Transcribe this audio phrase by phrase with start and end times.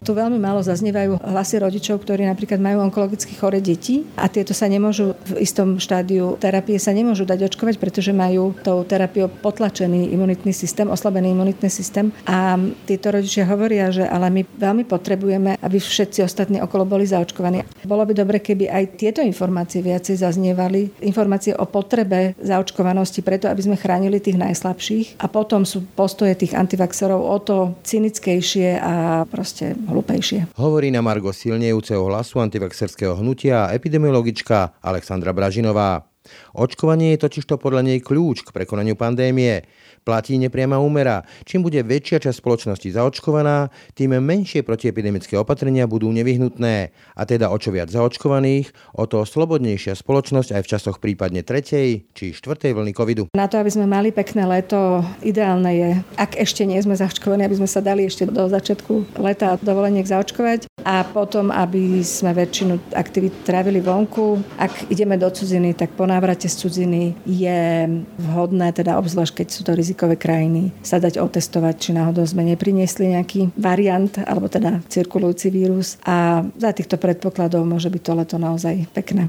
[0.00, 4.66] Tu veľmi málo zaznievajú hlasy rodičov, ktorí napríklad majú onkologicky chore deti a tieto sa
[4.66, 10.50] nemôžu v istom štádiu terapie sa nemôžu dať očkovať, pretože majú tou terapiou potlačený imunitný
[10.50, 12.10] systém, oslabený imunitný systém.
[12.26, 12.58] A
[12.90, 17.62] títo rodičia hovoria, že ale my veľmi potrebujeme, aby všetci ostatní okolo boli zaočkovaní.
[17.86, 21.06] Bolo by dobre, keby aj tieto informácie viacej zaznievali.
[21.06, 25.22] Informácie o potrebe zaočkovanosti preto, aby sme chránili tých najslabších.
[25.22, 30.56] A potom sú postoje tých antivaxerov o to cynickejšie a proste hlupejšie.
[30.56, 36.08] Hovorí na Margo silnejúceho hlasu antivaxerského hnutia epidemiologička Alexandra Bražinová.
[36.54, 39.62] Očkovanie je totižto podľa nej kľúč k prekonaniu pandémie
[40.02, 41.22] platí nepriama úmera.
[41.44, 46.90] Čím bude väčšia časť spoločnosti zaočkovaná, tým menšie protiepidemické opatrenia budú nevyhnutné.
[47.14, 52.08] A teda o čo viac zaočkovaných, o to slobodnejšia spoločnosť aj v časoch prípadne tretej
[52.16, 53.24] či štvrtej vlny covidu.
[53.36, 57.60] Na to, aby sme mali pekné leto, ideálne je, ak ešte nie sme zaočkovaní, aby
[57.60, 63.44] sme sa dali ešte do začiatku leta dovoleniek zaočkovať a potom, aby sme väčšinu aktivít
[63.44, 64.40] trávili vonku.
[64.56, 69.60] Ak ideme do cudziny, tak po návrate z cudziny je vhodné, teda obzvlášť keď sú
[69.66, 75.52] to rizikové krajiny, sa dať otestovať, či náhodou sme nepriniesli nejaký variant, alebo teda cirkulujúci
[75.52, 76.00] vírus.
[76.06, 79.28] A za týchto predpokladov môže byť to leto naozaj pekné.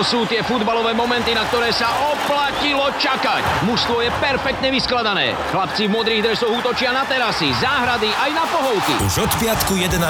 [0.00, 3.68] Sú tie futbalové momenty, na ktoré sa oplatilo čakať.
[3.68, 5.36] Mužstvo je perfektne vyskladané.
[5.52, 8.96] Chlapci v modrých dresoch útočia na terasy, záhrady aj na pohovky.
[9.04, 10.00] Už od piatku 11.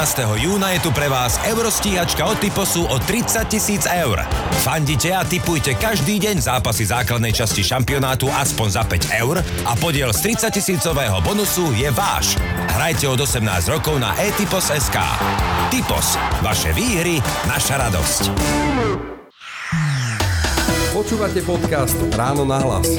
[0.40, 4.22] júna je tu pre vás Eurostíhačka od Typosu o 30 tisíc eur.
[4.62, 10.14] Fandite a typujte každý deň zápasy základnej časti šampionátu aspoň za 5 eur a podiel
[10.14, 12.38] z 30 tisícového bonusu je váš.
[12.78, 14.96] Hrajte od 18 rokov na eTypos.sk.
[15.68, 16.14] Typos.
[16.40, 18.22] Vaše výhry, naša radosť.
[20.90, 22.98] Počúvate podcast Ráno na hlas.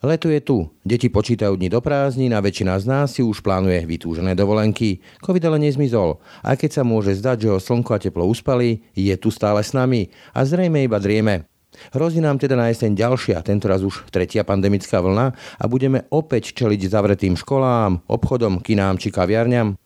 [0.00, 0.72] Leto je tu.
[0.80, 5.04] Deti počítajú dni do prázdnin a väčšina z nás si už plánuje vytúžené dovolenky.
[5.20, 6.16] Covid ale nezmizol.
[6.40, 9.76] A keď sa môže zdať, že ho slnko a teplo uspali, je tu stále s
[9.76, 11.44] nami a zrejme iba drieme.
[11.92, 16.88] Hrozí nám teda na jeseň ďalšia, tentoraz už tretia pandemická vlna a budeme opäť čeliť
[16.88, 19.76] zavretým školám, obchodom, kinám či kaviarňam.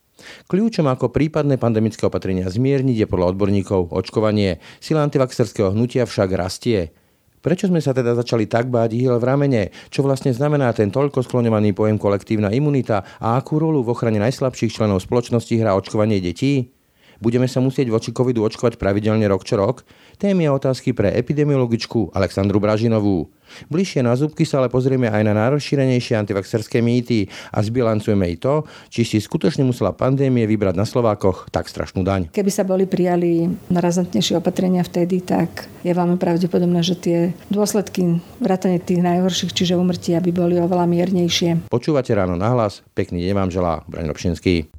[0.47, 4.61] Kľúčom ako prípadné pandemické opatrenia zmierniť je podľa odborníkov očkovanie.
[4.79, 6.95] Sila antivaxerského hnutia však rastie.
[7.41, 9.63] Prečo sme sa teda začali tak báť ihel v ramene?
[9.89, 14.77] Čo vlastne znamená ten toľko skloňovaný pojem kolektívna imunita a akú rolu v ochrane najslabších
[14.77, 16.69] členov spoločnosti hrá očkovanie detí?
[17.17, 19.81] Budeme sa musieť voči covidu očkovať pravidelne rok čo rok?
[20.21, 23.25] Témy a otázky pre epidemiologičku Alexandru Bražinovú.
[23.73, 28.61] Bližšie na zúbky sa ale pozrieme aj na najrozšírenejšie antivaxerské mýty a zbilancujeme i to,
[28.93, 32.29] či si skutočne musela pandémie vybrať na Slovákoch tak strašnú daň.
[32.29, 37.17] Keby sa boli prijali razantnejšie opatrenia vtedy, tak je veľmi pravdepodobné, že tie
[37.49, 41.65] dôsledky vrátane tých najhorších, čiže umrtia, by boli oveľa miernejšie.
[41.73, 44.69] Počúvate ráno nahlas, pekný deň vám želá Braň Robšinský.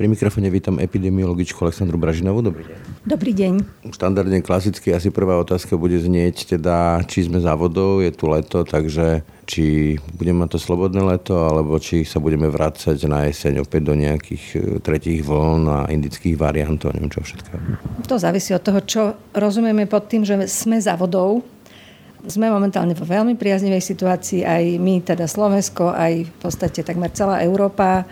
[0.00, 2.40] Pri mikrofone vítam epidemiologičku Aleksandru Bražinovú.
[2.40, 2.76] Dobrý deň.
[3.04, 3.52] Dobrý deň.
[3.92, 8.64] Štandardne klasicky asi prvá otázka bude znieť, teda či sme za vodou, je tu leto,
[8.64, 13.92] takže či budeme mať to slobodné leto, alebo či sa budeme vrácať na jeseň opäť
[13.92, 17.52] do nejakých e, tretích vln a indických variantov, neviem čo všetko.
[18.08, 21.44] To závisí od toho, čo rozumieme pod tým, že sme za vodou.
[22.24, 27.44] Sme momentálne vo veľmi priaznivej situácii, aj my, teda Slovensko, aj v podstate takmer celá
[27.44, 28.08] Európa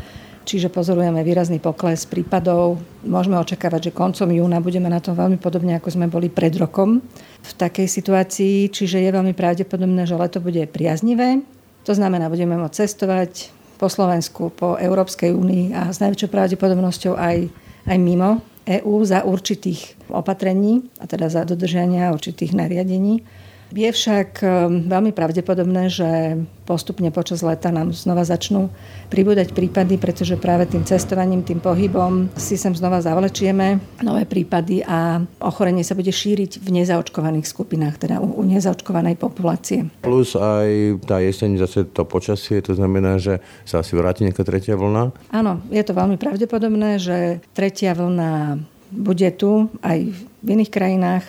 [0.48, 2.81] čiže pozorujeme výrazný pokles prípadov.
[3.04, 7.04] Môžeme očakávať, že koncom júna budeme na tom veľmi podobne, ako sme boli pred rokom
[7.44, 11.44] v takej situácii, čiže je veľmi pravdepodobné, že leto bude priaznivé.
[11.84, 17.37] To znamená, budeme môcť cestovať po Slovensku, po Európskej únii a s najväčšou pravdepodobnosťou aj,
[17.84, 23.25] aj mimo EÚ za určitých opatrení, a teda za dodržania určitých nariadení.
[23.69, 28.73] Je však ehm, veľmi pravdepodobné, že postupne počas leta nám znova začnú
[29.09, 35.20] pribúdať prípady, pretože práve tým cestovaním, tým pohybom si sem znova zavlečieme nové prípady a
[35.41, 39.88] ochorenie sa bude šíriť v nezaočkovaných skupinách, teda u, u nezaočkovanej populácie.
[40.05, 44.76] Plus aj tá jeseň zase to počasie, to znamená, že sa asi vráti nejaká tretia
[44.76, 45.12] vlna?
[45.32, 51.25] Áno, je to veľmi pravdepodobné, že tretia vlna bude tu aj v iných krajinách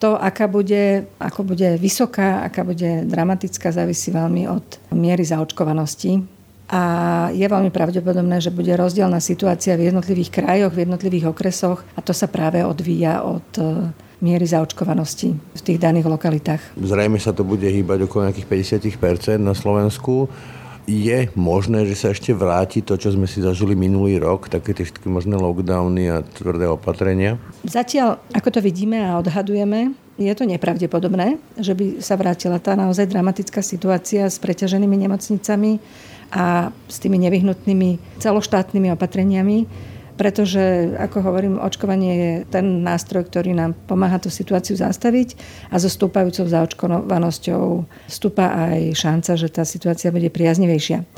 [0.00, 4.64] to, aká bude, ako bude vysoká, aká bude dramatická, závisí veľmi od
[4.96, 6.24] miery zaočkovanosti.
[6.70, 6.82] A
[7.34, 12.14] je veľmi pravdepodobné, že bude rozdielna situácia v jednotlivých krajoch, v jednotlivých okresoch a to
[12.14, 13.90] sa práve odvíja od e,
[14.22, 16.78] miery zaočkovanosti v tých daných lokalitách.
[16.78, 20.30] Zrejme sa to bude hýbať okolo nejakých 50% na Slovensku.
[20.90, 24.82] Je možné, že sa ešte vráti to, čo sme si zažili minulý rok, také tie
[24.82, 27.38] všetky možné lockdowny a tvrdé opatrenia?
[27.62, 33.08] Zatiaľ, ako to vidíme a odhadujeme, je to nepravdepodobné, že by sa vrátila tá naozaj
[33.08, 35.80] dramatická situácia s preťaženými nemocnicami
[36.34, 39.58] a s tými nevyhnutnými celoštátnymi opatreniami
[40.20, 45.32] pretože, ako hovorím, očkovanie je ten nástroj, ktorý nám pomáha tú situáciu zastaviť
[45.72, 51.08] a so stúpajúcou zaočkovanosťou stúpa aj šanca, že tá situácia bude priaznivejšia.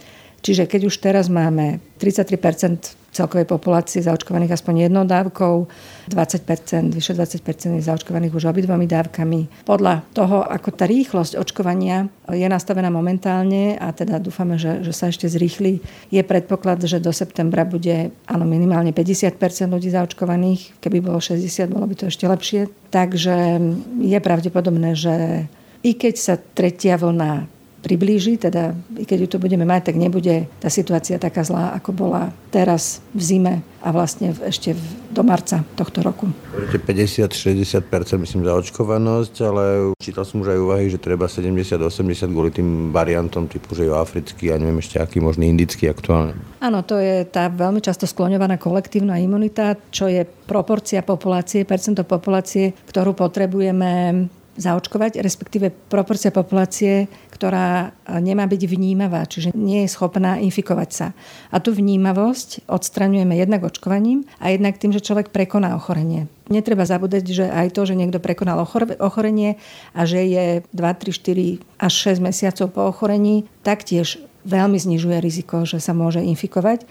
[0.43, 5.69] Čiže keď už teraz máme 33% celkovej populácie zaočkovaných aspoň jednou dávkou,
[6.11, 9.63] 20%, vyše 20% je zaočkovaných už obidvomi dávkami.
[9.69, 15.13] Podľa toho, ako tá rýchlosť očkovania je nastavená momentálne a teda dúfame, že, že sa
[15.13, 15.79] ešte zrýchli,
[16.09, 19.37] je predpoklad, že do septembra bude áno, minimálne 50%
[19.69, 22.67] ľudí zaočkovaných, keby bolo 60, bolo by to ešte lepšie.
[22.89, 23.61] Takže
[24.01, 25.47] je pravdepodobné, že
[25.85, 27.52] i keď sa tretia vlna
[27.83, 31.91] priblíži, teda i keď ju tu budeme mať, tak nebude tá situácia taká zlá, ako
[31.91, 34.79] bola teraz v zime a vlastne ešte
[35.11, 36.31] do marca tohto roku.
[36.55, 37.83] 50-60%
[38.23, 39.65] myslím za očkovanosť, ale
[39.99, 44.55] čítal som už aj úvahy, že treba 70-80 kvôli tým variantom typu, že je africký
[44.55, 46.39] a neviem ešte aký možný indický aktuálne.
[46.63, 52.71] Áno, to je tá veľmi často skloňovaná kolektívna imunita, čo je proporcia populácie, percento populácie,
[52.87, 57.91] ktorú potrebujeme zaočkovať, respektíve proporcia populácie, ktorá
[58.21, 61.17] nemá byť vnímavá, čiže nie je schopná infikovať sa.
[61.49, 66.29] A tú vnímavosť odstraňujeme jednak očkovaním a jednak tým, že človek prekoná ochorenie.
[66.53, 68.61] Netreba zabúdať, že aj to, že niekto prekonal
[69.01, 69.57] ochorenie
[69.97, 75.65] a že je 2, 3, 4 až 6 mesiacov po ochorení, taktiež veľmi znižuje riziko,
[75.65, 76.85] že sa môže infikovať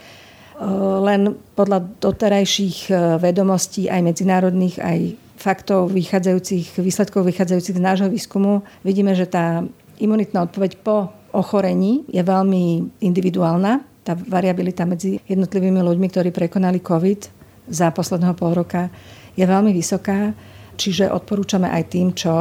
[1.01, 4.99] len podľa doterajších vedomostí aj medzinárodných, aj
[5.41, 9.65] faktov vychádzajúcich, výsledkov vychádzajúcich z nášho výskumu vidíme, že tá
[9.97, 13.81] imunitná odpoveď po ochorení je veľmi individuálna.
[14.05, 17.21] Tá variabilita medzi jednotlivými ľuďmi, ktorí prekonali COVID
[17.69, 18.93] za posledného pol roka,
[19.33, 20.33] je veľmi vysoká.
[20.77, 22.31] Čiže odporúčame aj tým, čo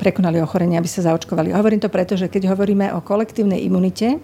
[0.00, 1.52] prekonali ochorenie, aby sa zaočkovali.
[1.52, 4.16] Hovorím to preto, že keď hovoríme o kolektívnej imunite,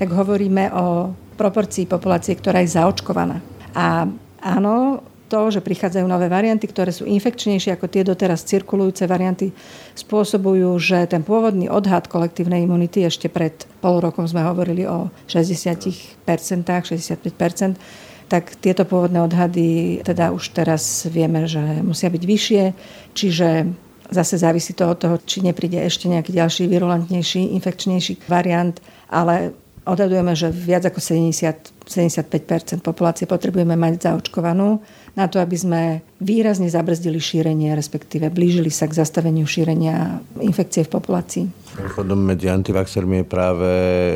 [0.00, 3.44] tak hovoríme o proporcii populácie, ktorá je zaočkovaná.
[3.76, 4.08] A
[4.40, 9.50] áno, to, že prichádzajú nové varianty, ktoré sú infekčnejšie ako tie doteraz cirkulujúce varianty,
[9.96, 16.24] spôsobujú, že ten pôvodný odhad kolektívnej imunity, ešte pred pol rokom sme hovorili o 60%,
[16.24, 17.76] 65%,
[18.28, 22.62] tak tieto pôvodné odhady teda už teraz vieme, že musia byť vyššie,
[23.12, 23.48] čiže
[24.10, 28.76] zase závisí to od toho, či nepríde ešte nejaký ďalší virulentnejší, infekčnejší variant,
[29.08, 34.80] ale odhadujeme, že viac ako 70, 75% populácie potrebujeme mať zaočkovanú
[35.14, 35.82] na to, aby sme
[36.18, 41.44] výrazne zabrzdili šírenie, respektíve blížili sa k zastaveniu šírenia infekcie v populácii.
[41.74, 43.70] Chodom medzi antivaxermi je práve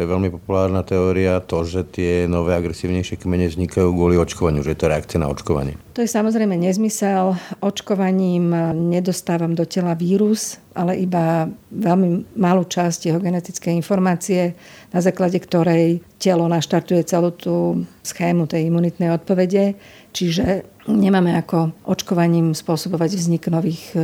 [0.06, 4.90] veľmi populárna teória to, že tie nové agresívnejšie kmene vznikajú kvôli očkovaniu, že je to
[4.90, 5.74] reakcia na očkovanie.
[5.98, 7.34] To je samozrejme nezmysel.
[7.58, 14.54] Očkovaním nedostávam do tela vírus, ale iba veľmi malú časť jeho genetickej informácie,
[14.94, 19.74] na základe ktorej telo naštartuje celú tú schému tej imunitnej odpovede.
[20.18, 24.02] Čiže nemáme ako očkovaním spôsobovať vznik nových e,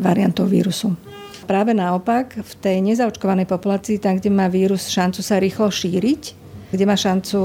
[0.00, 0.96] variantov vírusu.
[1.44, 6.22] Práve naopak, v tej nezaočkovanej populácii, tam, kde má vírus šancu sa rýchlo šíriť,
[6.72, 7.36] kde má šancu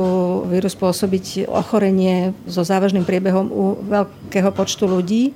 [0.48, 5.36] vírus spôsobiť ochorenie so závažným priebehom u veľkého počtu ľudí,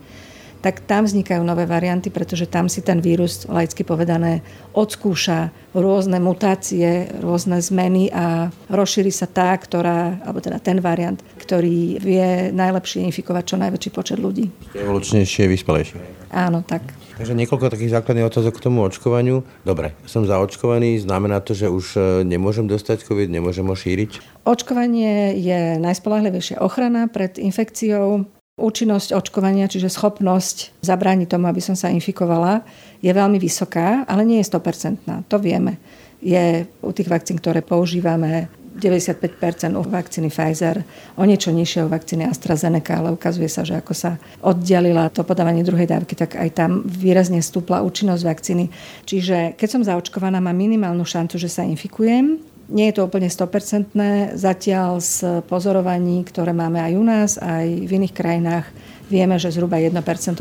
[0.59, 4.44] tak tam vznikajú nové varianty, pretože tam si ten vírus, laicky povedané,
[4.75, 11.99] odskúša rôzne mutácie, rôzne zmeny a rozšíri sa tá, ktorá, alebo teda ten variant, ktorý
[12.04, 14.51] vie najlepšie infikovať čo najväčší počet ľudí.
[14.75, 15.99] Evolučnejšie, vyspelejšie.
[16.30, 16.85] Áno, tak.
[17.19, 19.44] Takže niekoľko takých základných otázok k tomu očkovaniu.
[19.68, 24.39] Dobre, som zaočkovaný, znamená to, že už e, nemôžem dostať COVID, nemôžem ho šíriť?
[24.47, 28.23] Očkovanie je najspolahlivejšia ochrana pred infekciou
[28.59, 32.68] Účinnosť očkovania, čiže schopnosť zabrániť tomu, aby som sa infikovala,
[32.99, 35.31] je veľmi vysoká, ale nie je 100%.
[35.31, 35.80] To vieme.
[36.19, 40.87] Je u tých vakcín, ktoré používame, 95% u vakcíny Pfizer,
[41.19, 45.68] o niečo nižšie u vakcíny AstraZeneca, ale ukazuje sa, že ako sa oddelila to podávanie
[45.68, 48.71] druhej dávky, tak aj tam výrazne stúpla účinnosť vakcíny.
[49.04, 52.39] Čiže keď som zaočkovaná, mám minimálnu šancu, že sa infikujem,
[52.69, 53.97] nie je to úplne 100%.
[54.38, 58.66] Zatiaľ z pozorovaní, ktoré máme aj u nás, aj v iných krajinách,
[59.09, 59.90] vieme, že zhruba 1%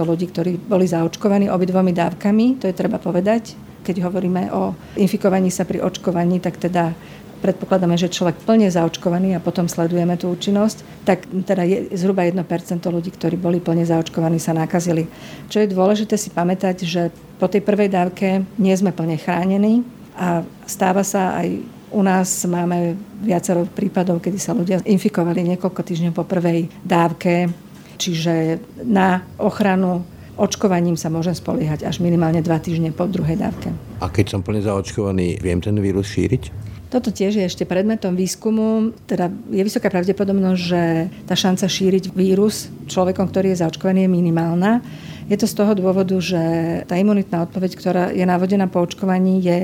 [0.04, 3.56] ľudí, ktorí boli zaočkovaní obidvomi dávkami, to je treba povedať.
[3.80, 6.92] Keď hovoríme o infikovaní sa pri očkovaní, tak teda
[7.38, 12.44] predpokladáme, že človek plne zaočkovaný a potom sledujeme tú účinnosť, tak teda je zhruba 1%
[12.82, 15.06] ľudí, ktorí boli plne zaočkovaní, sa nakazili.
[15.48, 19.86] Čo je dôležité si pamätať, že po tej prvej dávke nie sme plne chránení
[20.18, 26.12] a stáva sa aj U nás máme viacero prípadov, kedy sa ľudia infikovali niekoľko týždňov
[26.12, 27.48] po prvej dávke,
[27.96, 30.04] čiže na ochranu
[30.38, 33.74] očkovaním sa môžem spoliehať až minimálne dva týždne po druhej dávke.
[33.98, 36.68] A keď som plne zaočkovaný, viem ten vírus šíriť?
[36.88, 38.96] Toto tiež je ešte predmetom výskumu.
[39.04, 40.82] Teda je vysoká pravdepodobnosť, že
[41.28, 44.80] tá šanca šíriť vírus človekom, ktorý je zaočkovaný, je minimálna.
[45.28, 46.40] Je to z toho dôvodu, že
[46.88, 49.58] tá imunitná odpoveď, ktorá je navodená po očkovaní, je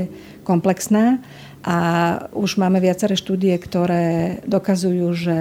[0.45, 1.25] komplexná
[1.65, 1.77] a
[2.37, 5.39] už máme viaceré štúdie, ktoré dokazujú, že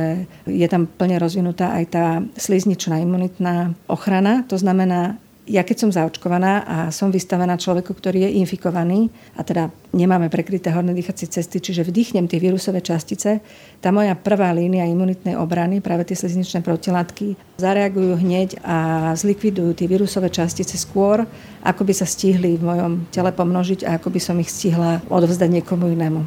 [0.47, 2.05] je tam plne rozvinutá aj tá
[2.39, 4.47] slizničná imunitná ochrana.
[4.47, 9.75] To znamená, ja keď som zaočkovaná a som vystavená človeku, ktorý je infikovaný a teda
[9.91, 13.43] nemáme prekryté horné dýchacie cesty, čiže vdýchnem tie vírusové častice,
[13.83, 19.87] tá moja prvá línia imunitnej obrany, práve tie slizničné protilátky, zareagujú hneď a zlikvidujú tie
[19.91, 21.27] vírusové častice skôr,
[21.59, 25.59] ako by sa stihli v mojom tele pomnožiť a ako by som ich stihla odovzdať
[25.59, 26.23] niekomu inému.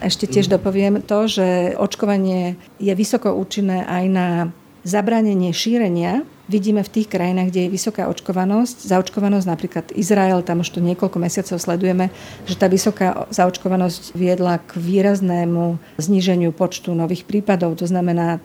[0.00, 0.52] Ešte tiež mm.
[0.56, 4.28] dopoviem to, že očkovanie je vysoko účinné aj na
[4.84, 10.74] zabránenie šírenia vidíme v tých krajinách, kde je vysoká očkovanosť, zaočkovanosť, napríklad Izrael, tam už
[10.74, 12.10] to niekoľko mesiacov sledujeme,
[12.44, 17.78] že tá vysoká zaočkovanosť viedla k výraznému zníženiu počtu nových prípadov.
[17.78, 18.42] To znamená,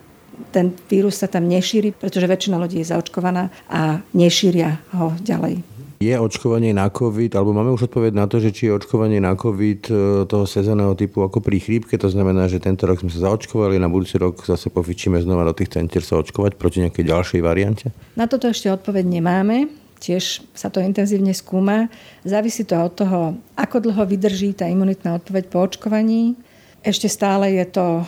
[0.54, 5.75] ten vírus sa tam nešíri, pretože väčšina ľudí je zaočkovaná a nešíria ho ďalej.
[6.06, 9.34] Je očkovanie na COVID, alebo máme už odpoveď na to, že či je očkovanie na
[9.34, 9.94] COVID e,
[10.30, 13.90] toho sezónneho typu ako pri chrípke, to znamená, že tento rok sme sa zaočkovali, na
[13.90, 17.90] budúci rok zase pofičíme znova do tých centier sa očkovať proti nejakej ďalšej variante?
[18.14, 19.74] Na toto ešte odpoveď nemáme.
[19.98, 21.90] Tiež sa to intenzívne skúma.
[22.22, 23.20] Závisí to od toho,
[23.58, 26.38] ako dlho vydrží tá imunitná odpoveď po očkovaní.
[26.86, 28.06] Ešte stále je to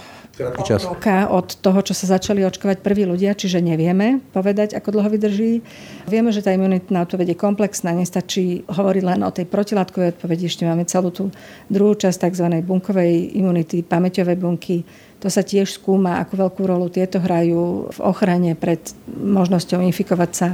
[0.63, 0.85] čas.
[0.85, 5.65] roka od toho, čo sa začali očkovať prví ľudia, čiže nevieme povedať, ako dlho vydrží.
[6.05, 10.63] Vieme, že tá imunitná odpoveď je komplexná, nestačí hovoriť len o tej protilátkovej odpovedi, ešte
[10.69, 11.33] máme celú tú
[11.67, 12.47] druhú časť tzv.
[12.61, 14.85] bunkovej imunity, pamäťové bunky.
[15.25, 18.79] To sa tiež skúma, ako veľkú rolu tieto hrajú v ochrane pred
[19.09, 20.49] možnosťou infikovať sa.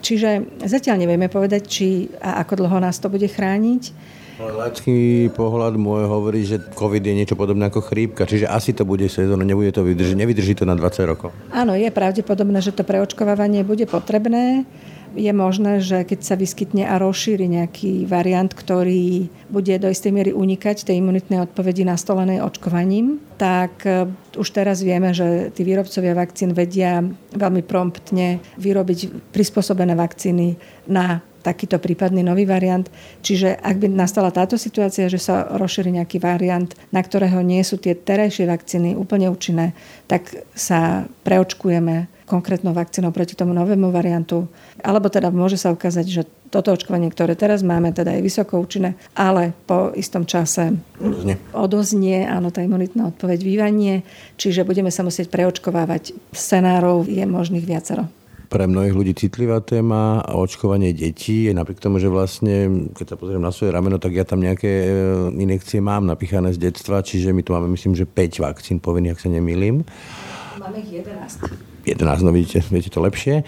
[0.00, 3.92] Čiže zatiaľ nevieme povedať, či a ako dlho nás to bude chrániť.
[4.40, 9.04] Laický pohľad môj hovorí, že COVID je niečo podobné ako chrípka, čiže asi to bude
[9.12, 11.28] sezóna, nebude to vydržiť, nevydrží to na 20 rokov.
[11.52, 14.64] Áno, je pravdepodobné, že to preočkovávanie bude potrebné.
[15.10, 20.30] Je možné, že keď sa vyskytne a rozšíri nejaký variant, ktorý bude do istej miery
[20.30, 24.06] unikať tej imunitnej odpovedi nastolenej očkovaním, tak e,
[24.38, 27.02] už teraz vieme, že tí výrobcovia vakcín vedia
[27.34, 30.54] veľmi promptne vyrobiť prispôsobené vakcíny
[30.86, 32.84] na takýto prípadný nový variant.
[33.24, 37.80] Čiže ak by nastala táto situácia, že sa rozšíri nejaký variant, na ktorého nie sú
[37.80, 39.72] tie terajšie vakcíny úplne účinné,
[40.06, 44.46] tak sa preočkujeme konkrétnou vakcínou proti tomu novému variantu.
[44.78, 48.98] Alebo teda môže sa ukázať, že toto očkovanie, ktoré teraz máme, teda je vysoko účinné,
[49.14, 54.02] ale po istom čase odoznie, odoznie áno, tá imunitná odpoveď vývanie,
[54.34, 56.14] čiže budeme sa musieť preočkovávať.
[56.34, 58.10] Scenárov je možných viacero
[58.50, 61.46] pre mnohých ľudí citlivá téma a očkovanie detí.
[61.54, 64.90] Napriek tomu, že vlastne, keď sa pozriem na svoje rameno, tak ja tam nejaké e,
[65.38, 69.22] inekcie mám napíchané z detstva, čiže my tu máme, myslím, že 5 vakcín povinných, ak
[69.22, 69.86] sa nemýlim.
[70.58, 71.86] Máme ich 11.
[71.86, 73.46] 11, no vidíte, viete to lepšie.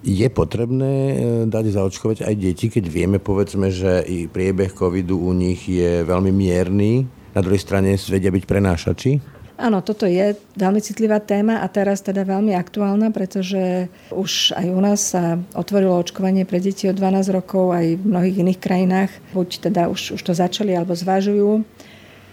[0.00, 1.14] Je potrebné e,
[1.44, 6.32] dať zaočkovať aj deti, keď vieme, povedzme, že i priebeh covidu u nich je veľmi
[6.32, 7.04] mierny,
[7.36, 9.37] na druhej strane vedia byť prenášači?
[9.58, 14.78] Áno, toto je veľmi citlivá téma a teraz teda veľmi aktuálna, pretože už aj u
[14.78, 19.10] nás sa otvorilo očkovanie pre deti od 12 rokov aj v mnohých iných krajinách.
[19.34, 21.66] Buď teda už, už to začali alebo zvažujú.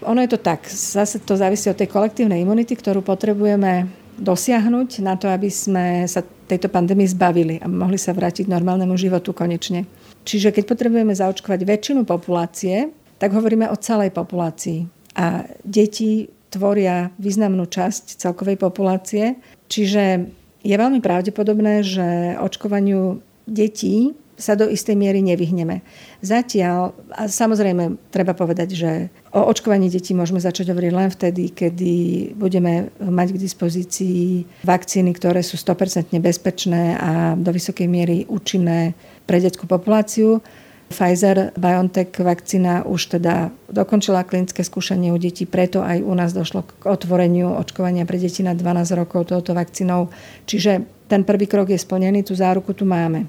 [0.06, 3.90] Ono je to tak, zase to závisí od tej kolektívnej imunity, ktorú potrebujeme
[4.22, 8.94] dosiahnuť na to, aby sme sa tejto pandémii zbavili a mohli sa vrátiť k normálnemu
[8.94, 9.82] životu konečne.
[10.22, 14.86] Čiže keď potrebujeme zaočkovať väčšinu populácie, tak hovoríme o celej populácii.
[15.16, 19.38] A deti tvoria významnú časť celkovej populácie.
[19.66, 20.30] Čiže
[20.66, 25.80] je veľmi pravdepodobné, že očkovaniu detí sa do istej miery nevyhneme.
[26.20, 28.90] Zatiaľ, a samozrejme, treba povedať, že
[29.32, 31.94] o očkovaní detí môžeme začať hovoriť len vtedy, kedy
[32.36, 38.92] budeme mať k dispozícii vakcíny, ktoré sú 100% bezpečné a do vysokej miery účinné
[39.24, 40.44] pre detskú populáciu.
[40.86, 46.62] Pfizer BioNTech vakcína už teda dokončila klinické skúšanie u detí, preto aj u nás došlo
[46.62, 50.14] k otvoreniu očkovania pre deti na 12 rokov touto vakcínou.
[50.46, 53.26] Čiže ten prvý krok je splnený, tú záruku tu máme.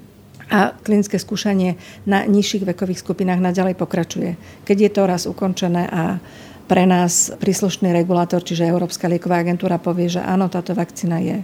[0.48, 4.30] A klinické skúšanie na nižších vekových skupinách naďalej pokračuje.
[4.64, 6.22] Keď je to raz ukončené a
[6.70, 11.42] pre nás príslušný regulátor, čiže Európska lieková agentúra povie, že áno, táto vakcína je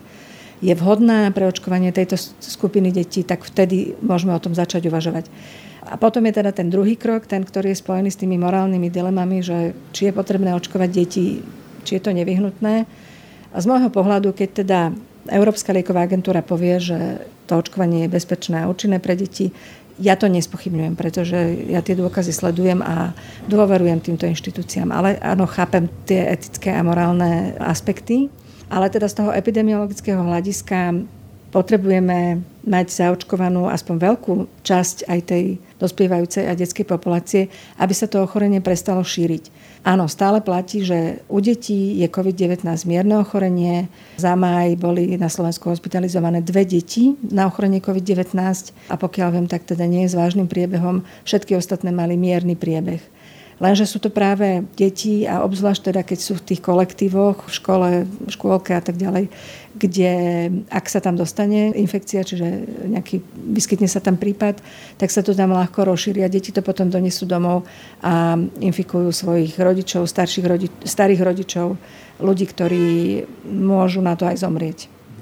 [0.65, 5.29] je vhodná pre očkovanie tejto skupiny detí, tak vtedy môžeme o tom začať uvažovať.
[5.85, 9.45] A potom je teda ten druhý krok, ten, ktorý je spojený s tými morálnymi dilemami,
[9.45, 11.45] že či je potrebné očkovať deti,
[11.85, 12.89] či je to nevyhnutné.
[13.53, 14.81] A z môjho pohľadu, keď teda
[15.29, 19.53] Európska lieková agentúra povie, že to očkovanie je bezpečné a účinné pre deti,
[19.95, 21.39] ja to nespochybňujem, pretože
[21.71, 23.15] ja tie dôkazy sledujem a
[23.47, 24.91] dôverujem týmto inštitúciám.
[24.91, 28.27] Ale áno, chápem tie etické a morálne aspekty.
[28.67, 31.07] Ale teda z toho epidemiologického hľadiska
[31.55, 34.35] potrebujeme mať zaočkovanú aspoň veľkú
[34.67, 35.45] časť aj tej
[35.79, 39.51] dospievajúcej a detskej populácie, aby sa to ochorenie prestalo šíriť.
[39.85, 43.93] Áno, stále platí, že u detí je COVID-19 mierne ochorenie.
[44.17, 48.33] Za maj boli na Slovensku hospitalizované dve deti na ochorenie COVID-19
[48.89, 51.05] a pokiaľ viem, tak teda nie je s vážnym priebehom.
[51.29, 53.05] Všetky ostatné mali mierny priebeh.
[53.63, 57.89] Lenže sú to práve deti a obzvlášť teda, keď sú v tých kolektívoch, v škole,
[58.07, 59.31] v škôlke a tak ďalej,
[59.79, 60.13] kde
[60.71, 62.47] ak sa tam dostane infekcia, čiže
[62.91, 63.23] nejaký,
[63.55, 64.59] vyskytne sa tam prípad,
[64.99, 67.67] tak sa to tam ľahko rozšíri a deti to potom donesú domov
[68.03, 71.79] a infikujú svojich rodičov, starších rodi- starých rodičov,
[72.23, 72.87] ľudí, ktorí
[73.47, 74.79] môžu na to aj zomrieť.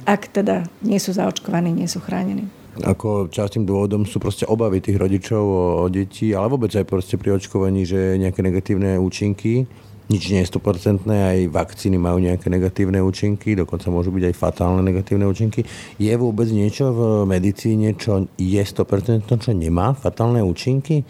[0.08, 2.61] Ak teda nie sú zaočkovaní, nie sú chránení.
[2.80, 7.20] Ako častým dôvodom sú proste obavy tých rodičov o, o deti, ale vôbec aj proste
[7.20, 9.68] pri očkovaní, že nejaké negatívne účinky.
[10.08, 14.80] Nič nie je 100%, aj vakcíny majú nejaké negatívne účinky, dokonca môžu byť aj fatálne
[14.80, 15.68] negatívne účinky.
[16.00, 21.04] Je vôbec niečo v medicíne, čo je 100%, čo nemá fatálne účinky?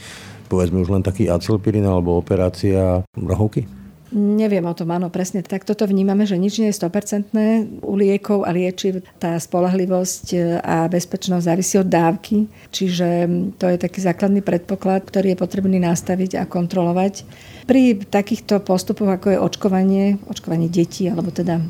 [0.50, 3.81] Povedzme už len taký acilpirin alebo operácia rohovky?
[4.12, 7.32] Neviem o tom, áno, presne tak toto vnímame, že nič nie je 100%.
[7.80, 13.24] U liekov a liečiv tá spolahlivosť e, a bezpečnosť závisí od dávky, čiže
[13.56, 17.24] to je taký základný predpoklad, ktorý je potrebný nastaviť a kontrolovať.
[17.64, 21.64] Pri takýchto postupoch, ako je očkovanie, očkovanie detí, alebo teda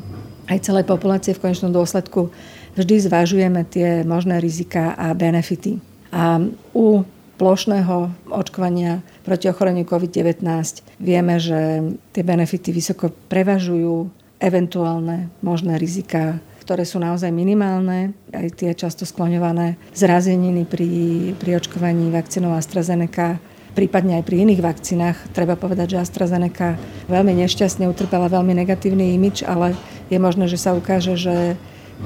[0.51, 2.27] aj celej populácie v konečnom dôsledku,
[2.75, 5.79] vždy zvažujeme tie možné rizika a benefity.
[6.11, 6.43] A
[6.75, 7.07] u
[7.43, 10.47] plošného očkovania proti ochoreniu COVID-19
[10.95, 14.07] vieme, že tie benefity vysoko prevažujú
[14.39, 20.87] eventuálne možné rizika, ktoré sú naozaj minimálne, aj tie často skloňované zrazeniny pri,
[21.35, 23.43] pri očkovaní vakcínou AstraZeneca,
[23.75, 25.19] prípadne aj pri iných vakcínach.
[25.35, 26.79] Treba povedať, že AstraZeneca
[27.11, 29.75] veľmi nešťastne utrpela veľmi negatívny imič, ale
[30.07, 31.59] je možné, že sa ukáže, že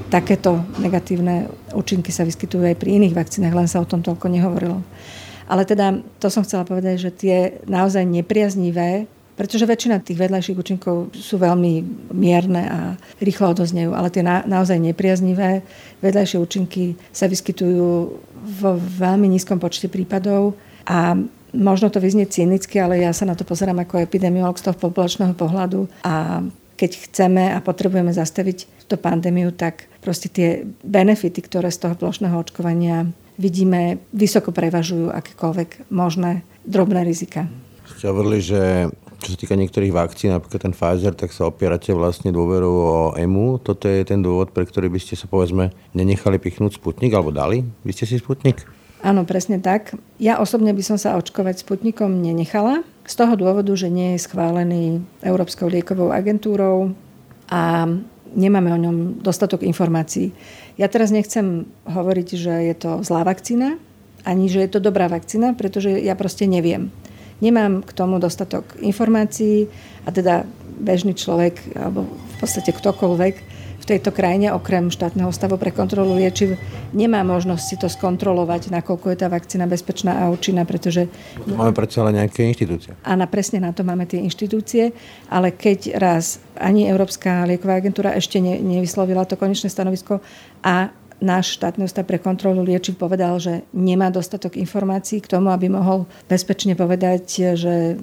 [0.10, 4.82] takéto negatívne účinky sa vyskytujú aj pri iných vakcínach, len sa o tom toľko nehovorilo.
[5.48, 9.08] Ale teda to som chcela povedať, že tie naozaj nepriaznivé
[9.38, 12.80] pretože väčšina tých vedľajších účinkov sú veľmi mierne a
[13.22, 15.62] rýchlo odoznejú, ale tie na, naozaj nepriaznivé
[16.02, 17.88] vedľajšie účinky sa vyskytujú
[18.34, 20.58] vo veľmi nízkom počte prípadov
[20.90, 21.14] a
[21.54, 25.38] možno to vyznie cynicky, ale ja sa na to pozerám ako epidemiolog z toho populačného
[25.38, 26.42] pohľadu a
[26.74, 32.38] keď chceme a potrebujeme zastaviť túto pandémiu, tak proste tie benefity, ktoré z toho plošného
[32.38, 37.46] očkovania vidíme, vysoko prevažujú akékoľvek možné drobné rizika.
[37.88, 42.30] Ste hovorili, že čo sa týka niektorých vakcín, napríklad ten Pfizer, tak sa opierate vlastne
[42.30, 43.58] dôveru o EMU.
[43.58, 47.66] Toto je ten dôvod, pre ktorý by ste sa povedzme nenechali pichnúť Sputnik, alebo dali?
[47.82, 48.62] Vy ste si Sputnik?
[49.02, 49.94] Áno, presne tak.
[50.18, 52.86] Ja osobne by som sa očkovať Sputnikom nenechala.
[53.06, 56.94] Z toho dôvodu, že nie je schválený Európskou liekovou agentúrou
[57.50, 57.90] a
[58.36, 60.34] nemáme o ňom dostatok informácií.
[60.76, 63.80] Ja teraz nechcem hovoriť, že je to zlá vakcína,
[64.28, 66.92] ani že je to dobrá vakcína, pretože ja proste neviem.
[67.38, 69.70] Nemám k tomu dostatok informácií
[70.04, 70.44] a teda
[70.78, 76.58] bežný človek, alebo v podstate ktokoľvek, tejto krajine, okrem štátneho stavu pre kontrolu liečiv,
[76.92, 81.08] nemá možnosť si to skontrolovať, nakoľko je tá vakcína bezpečná a účinná, pretože...
[81.46, 82.98] Máme predsa len nejaké inštitúcie.
[83.06, 84.92] Áno, presne na to máme tie inštitúcie,
[85.32, 90.20] ale keď raz ani Európska lieková agentúra ešte ne, nevyslovila to konečné stanovisko
[90.66, 95.70] a náš štátny ústav pre kontrolu liečiv povedal, že nemá dostatok informácií k tomu, aby
[95.70, 97.98] mohol bezpečne povedať, že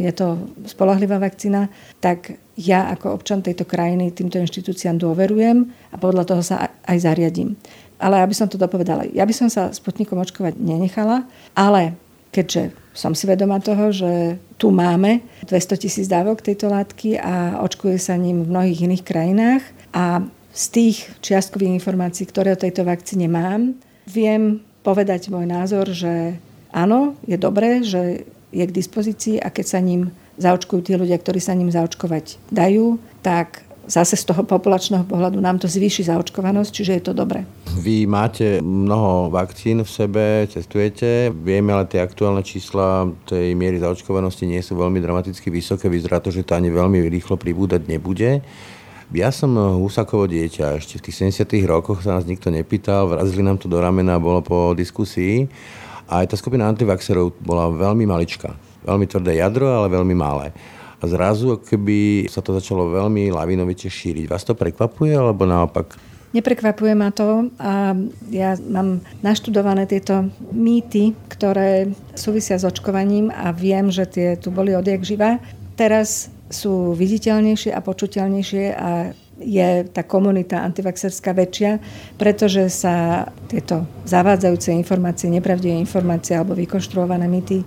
[0.00, 1.68] je to spolahlivá vakcína,
[2.00, 7.58] tak ja ako občan tejto krajiny týmto inštitúciám dôverujem a podľa toho sa aj zariadím.
[8.00, 11.94] Ale aby som to dopovedala, ja by som sa Sputnikom očkovať nenechala, ale
[12.34, 17.98] keďže som si vedomá toho, že tu máme 200 tisíc dávok tejto látky a očkuje
[17.98, 19.62] sa ním v mnohých iných krajinách
[19.94, 20.22] a
[20.54, 23.74] z tých čiastkových informácií, ktoré o tejto vakcíne mám,
[24.06, 26.38] viem povedať môj názor, že
[26.70, 28.22] áno, je dobré, že
[28.54, 33.02] je k dispozícii a keď sa ním zaočkujú tí ľudia, ktorí sa ním zaočkovať dajú,
[33.18, 37.44] tak zase z toho populačného pohľadu nám to zvýši zaočkovanosť, čiže je to dobré.
[37.76, 44.48] Vy máte mnoho vakcín v sebe, cestujete, vieme, ale tie aktuálne čísla tej miery zaočkovanosti
[44.48, 48.40] nie sú veľmi dramaticky vysoké, vyzerá to, že to ani veľmi rýchlo pribúdať nebude.
[49.12, 53.60] Ja som Husakovo dieťa, ešte v tých 70 rokoch sa nás nikto nepýtal, vrazili nám
[53.60, 55.44] to do ramena, bolo po diskusii.
[56.08, 58.52] A aj tá skupina antivaxerov bola veľmi maličká.
[58.84, 60.52] Veľmi tvrdé jadro, ale veľmi malé.
[61.00, 64.24] A zrazu, keby sa to začalo veľmi lavinovite šíriť.
[64.24, 65.96] Vás to prekvapuje, alebo naopak?
[66.34, 67.94] Neprekvapuje ma to a
[68.34, 74.74] ja mám naštudované tieto mýty, ktoré súvisia s očkovaním a viem, že tie tu boli
[74.74, 75.38] odjak živa.
[75.78, 79.10] Teraz sú viditeľnejšie a počuteľnejšie a
[79.42, 81.82] je tá komunita antivaxerská väčšia,
[82.14, 87.66] pretože sa tieto zavádzajúce informácie, nepravdivé informácie alebo vykonštruované mýty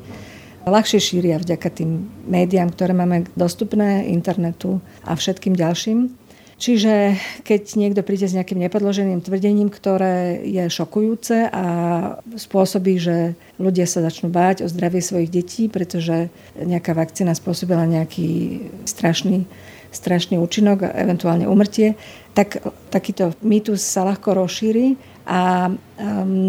[0.68, 6.27] ľahšie šíria vďaka tým médiám, ktoré máme dostupné, internetu a všetkým ďalším.
[6.58, 7.14] Čiže
[7.46, 11.66] keď niekto príde s nejakým nepodloženým tvrdením, ktoré je šokujúce a
[12.34, 18.66] spôsobí, že ľudia sa začnú báť o zdravie svojich detí, pretože nejaká vakcína spôsobila nejaký
[18.90, 19.46] strašný,
[19.94, 21.94] strašný účinok a eventuálne umrtie,
[22.34, 22.58] tak
[22.90, 24.98] takýto mýtus sa ľahko rozšíri
[25.30, 25.76] a um,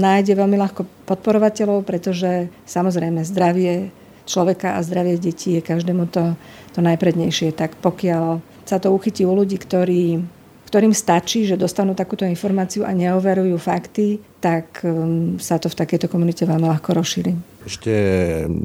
[0.00, 3.92] nájde veľmi ľahko podporovateľov, pretože samozrejme zdravie
[4.24, 6.32] človeka a zdravie detí je každému to,
[6.72, 7.52] to najprednejšie.
[7.52, 10.20] Tak pokiaľ sa to uchytí u ľudí, ktorí,
[10.68, 16.12] ktorým stačí, že dostanú takúto informáciu a neoverujú fakty, tak um, sa to v takejto
[16.12, 17.32] komunite veľmi ľahko rozšíri.
[17.64, 17.92] Ešte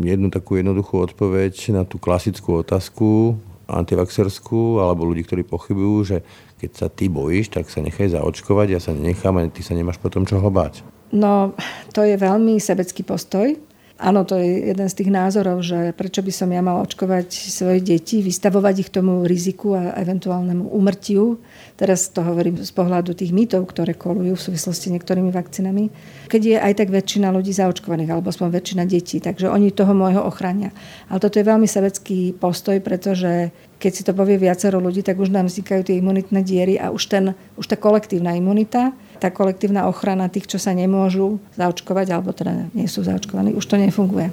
[0.03, 6.17] jednu takú jednoduchú odpoveď na tú klasickú otázku antivaxerskú alebo ľudí, ktorí pochybujú, že
[6.59, 9.99] keď sa ty bojíš, tak sa nechaj zaočkovať, ja sa nenechám a ty sa nemáš
[9.99, 10.83] potom čoho báť.
[11.15, 11.55] No,
[11.95, 13.55] to je veľmi sebecký postoj
[14.03, 17.79] Áno, to je jeden z tých názorov, že prečo by som ja mal očkovať svoje
[17.79, 21.39] deti, vystavovať ich tomu riziku a eventuálnemu umrtiu.
[21.79, 25.87] Teraz to hovorím z pohľadu tých mýtov, ktoré kolujú v súvislosti s niektorými vakcínami.
[26.27, 30.19] Keď je aj tak väčšina ľudí zaočkovaných, alebo aspoň väčšina detí, takže oni toho môjho
[30.19, 30.75] ochránia.
[31.07, 35.27] Ale toto je veľmi sebecký postoj, pretože keď si to povie viacero ľudí, tak už
[35.27, 40.27] nám vznikajú tie imunitné diery a už, ten, už tá kolektívna imunita tá kolektívna ochrana
[40.27, 44.27] tých, čo sa nemôžu zaočkovať, alebo teda nie sú zaočkovaní, už to nefunguje.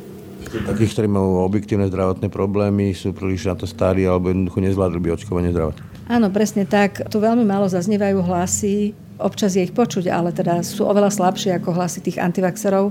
[0.50, 5.08] Takých, ktorí majú objektívne zdravotné problémy, sú príliš na to starí alebo jednoducho nezvládli by
[5.14, 6.10] očkovanie zdravotné.
[6.10, 7.06] Áno, presne tak.
[7.06, 8.90] Tu veľmi málo zaznievajú hlasy,
[9.22, 12.90] občas je ich počuť, ale teda sú oveľa slabšie ako hlasy tých antivaxerov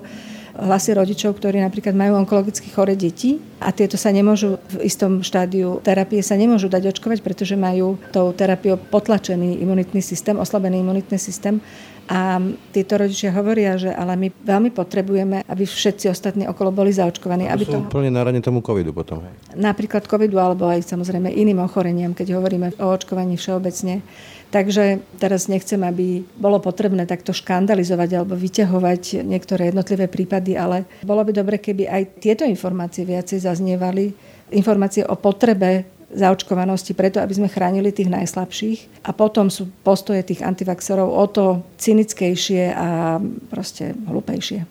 [0.60, 5.80] hlasy rodičov, ktorí napríklad majú onkologicky chore deti a tieto sa nemôžu v istom štádiu
[5.80, 11.64] terapie sa nemôžu dať očkovať, pretože majú tou terapiou potlačený imunitný systém, oslabený imunitný systém
[12.10, 12.42] a
[12.74, 17.46] títo rodičia hovoria, že ale my veľmi potrebujeme, aby všetci ostatní okolo boli zaočkovaní.
[17.46, 17.86] To aby sú to...
[17.86, 19.22] úplne na rane tomu covidu potom.
[19.22, 19.34] Hej.
[19.54, 24.02] Napríklad covidu alebo aj samozrejme iným ochoreniam, keď hovoríme o očkovaní všeobecne.
[24.50, 31.22] Takže teraz nechcem, aby bolo potrebné takto škandalizovať alebo vyťahovať niektoré jednotlivé prípady, ale bolo
[31.22, 34.10] by dobre, keby aj tieto informácie viacej zaznievali.
[34.50, 39.06] Informácie o potrebe zaočkovanosti preto, aby sme chránili tých najslabších.
[39.06, 43.18] A potom sú postoje tých antivaxerov o to cynickejšie a
[43.50, 44.66] proste hlúpejšie.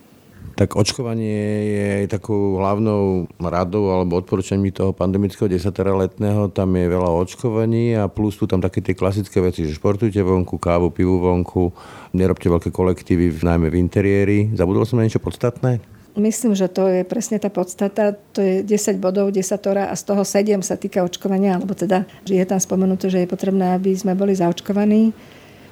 [0.59, 1.39] Tak očkovanie
[1.71, 6.51] je takou hlavnou radou alebo odporúčaním toho pandemického desatera letného.
[6.51, 10.59] Tam je veľa očkovaní a plus sú tam také tie klasické veci, že športujte vonku,
[10.59, 11.71] kávu, pivu vonku,
[12.11, 14.39] nerobte veľké kolektívy, najmä v interiéri.
[14.59, 15.79] Zabudol som na niečo podstatné?
[16.19, 18.19] Myslím, že to je presne tá podstata.
[18.35, 22.43] To je 10 bodov desatora a z toho 7 sa týka očkovania, alebo teda, je
[22.43, 25.15] tam spomenuté, že je potrebné, aby sme boli zaočkovaní.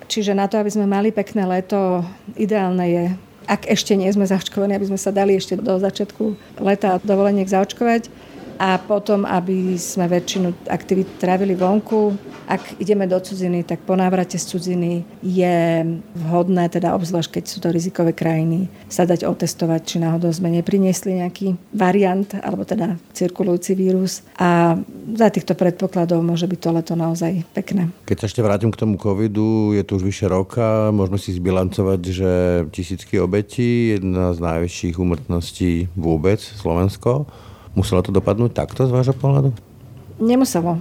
[0.07, 2.07] Čiže na to, aby sme mali pekné leto,
[2.39, 3.05] ideálne je
[3.47, 8.11] ak ešte nie sme zaočkovaní, aby sme sa dali ešte do začiatku leta dovoleniek zaočkovať
[8.59, 12.17] a potom, aby sme väčšinu aktivít trávili vonku.
[12.47, 15.83] Ak ideme do cudziny, tak po návrate z cudziny je
[16.15, 21.19] vhodné, teda obzvlášť keď sú to rizikové krajiny, sa dať otestovať, či náhodou sme nepriniesli
[21.19, 24.23] nejaký variant, alebo teda cirkulujúci vírus.
[24.39, 24.79] A
[25.11, 27.91] za týchto predpokladov môže byť to leto naozaj pekné.
[28.07, 32.01] Keď sa ešte vrátim k tomu covidu, je to už vyše roka, môžeme si zbilancovať,
[32.07, 32.33] že
[32.71, 37.27] tisícky obetí, jedna z najväčších úmrtností vôbec Slovensko.
[37.77, 39.53] Muselo to dopadnúť takto z vášho pohľadu?
[40.17, 40.81] Nemuselo.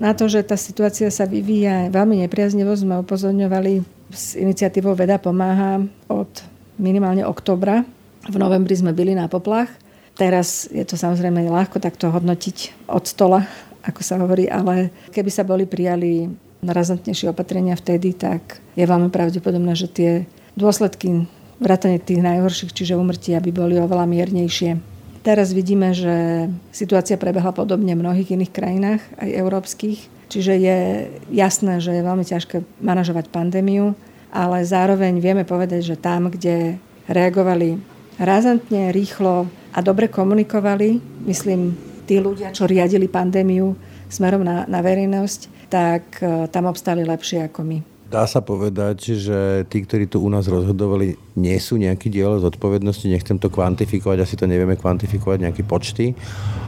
[0.00, 5.84] Na to, že tá situácia sa vyvíja veľmi nepriaznivo, sme upozorňovali s iniciatívou Veda pomáha
[6.08, 6.32] od
[6.80, 7.84] minimálne oktobra.
[8.24, 9.68] V novembri sme byli na poplach.
[10.16, 13.44] Teraz je to samozrejme ľahko takto hodnotiť od stola,
[13.84, 16.32] ako sa hovorí, ale keby sa boli prijali
[16.64, 20.10] razantnejšie opatrenia vtedy, tak je veľmi pravdepodobné, že tie
[20.56, 21.24] dôsledky
[21.60, 24.89] vrátane tých najhorších, čiže umrtia, by boli oveľa miernejšie.
[25.20, 29.98] Teraz vidíme, že situácia prebehla podobne v mnohých iných krajinách, aj európskych.
[30.32, 30.78] Čiže je
[31.28, 33.92] jasné, že je veľmi ťažké manažovať pandémiu,
[34.32, 36.80] ale zároveň vieme povedať, že tam, kde
[37.10, 37.76] reagovali
[38.16, 41.74] razantne, rýchlo a dobre komunikovali, myslím,
[42.06, 43.74] tí ľudia, čo riadili pandémiu
[44.08, 47.78] smerom na, na verejnosť, tak e, tam obstali lepšie ako my.
[48.10, 53.06] Dá sa povedať, že tí, ktorí tu u nás rozhodovali, nie sú nejaký diel zodpovednosti,
[53.06, 56.18] nechcem to kvantifikovať, asi to nevieme kvantifikovať, nejaké počty,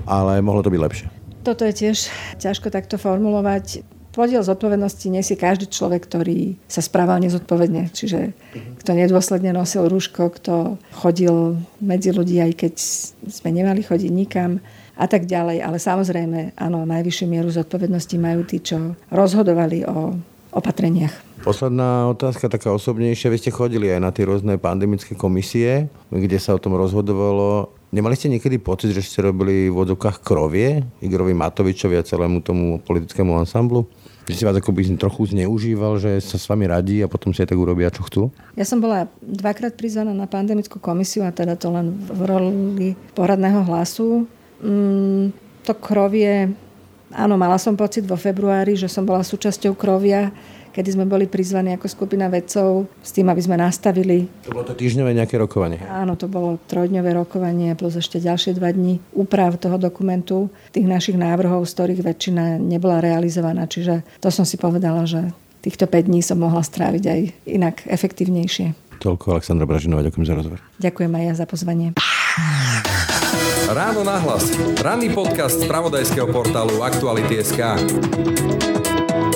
[0.07, 1.07] ale mohlo to byť lepšie.
[1.43, 2.07] Toto je tiež
[2.39, 3.83] ťažko takto formulovať.
[4.15, 7.91] Podiel zodpovednosti nesie každý človek, ktorý sa správal nezodpovedne.
[7.91, 8.39] Čiže
[8.79, 12.75] kto nedôsledne nosil rúško, kto chodil medzi ľudí, aj keď
[13.27, 14.63] sme nemali chodiť nikam
[14.95, 15.65] a tak ďalej.
[15.65, 20.15] Ale samozrejme, áno, najvyššiu mieru zodpovednosti majú tí, čo rozhodovali o
[20.53, 21.32] opatreniach.
[21.43, 23.27] Posledná otázka, taká osobnejšia.
[23.27, 27.75] Vy ste chodili aj na tie rôzne pandemické komisie, kde sa o tom rozhodovalo.
[27.91, 32.79] Nemali ste niekedy pocit, že ste robili v odzokách krovie Igorovi Matovičovi a celému tomu
[32.87, 33.91] politickému ansamblu?
[34.31, 37.43] Že si vás ako by trochu zneužíval, že sa s vami radí a potom si
[37.43, 38.23] aj tak urobia, čo chcú?
[38.55, 43.67] Ja som bola dvakrát prizvaná na pandemickú komisiu a teda to len v roli poradného
[43.67, 44.31] hlasu.
[44.63, 45.35] Mm,
[45.67, 46.55] to krovie,
[47.11, 50.31] áno, mala som pocit vo februári, že som bola súčasťou krovia
[50.73, 54.27] kedy sme boli prizvaní ako skupina vedcov s tým, aby sme nastavili.
[54.49, 55.79] To bolo to týždňové nejaké rokovanie?
[55.87, 61.21] Áno, to bolo trojdňové rokovanie plus ešte ďalšie dva dní úprav toho dokumentu, tých našich
[61.21, 63.69] návrhov, z ktorých väčšina nebola realizovaná.
[63.69, 65.31] Čiže to som si povedala, že
[65.61, 68.75] týchto 5 dní som mohla stráviť aj inak efektívnejšie.
[69.03, 70.59] Toľko Aleksandra Bražinová, ďakujem za rozhovor.
[70.79, 71.87] Ďakujem aj ja za pozvanie.
[73.73, 74.53] Ráno nahlas.
[74.79, 77.61] Ranný podcast z pravodajského portálu Aktuality.sk.